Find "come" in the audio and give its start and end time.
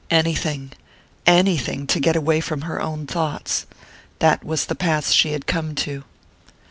5.45-5.75